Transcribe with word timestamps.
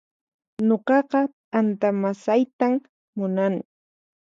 Nuqaqa 0.67 1.21
t'anta 1.49 1.87
masaytan 2.01 2.73
munani 3.17 3.61